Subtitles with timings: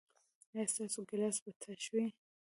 [0.53, 2.05] ایا ستاسو ګیلاس به تش وي؟